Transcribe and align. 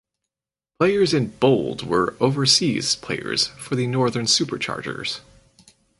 Players 0.79 1.13
in 1.13 1.27
Bold 1.37 1.85
were 1.85 2.15
overseas 2.19 2.95
players 2.95 3.49
for 3.59 3.75
the 3.75 3.85
Northern 3.85 4.25
Superchargers. 4.25 5.19